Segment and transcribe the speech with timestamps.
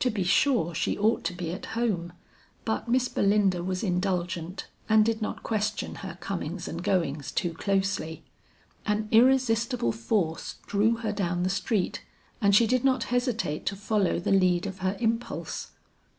[0.00, 2.12] To be sure she ought to be at home,
[2.66, 8.24] but Miss Belinda was indulgent and did not question her comings and goings too closely.
[8.84, 12.02] An irresistible force drew her down the street,
[12.42, 15.70] and she did not hesitate to follow the lead of her impulse.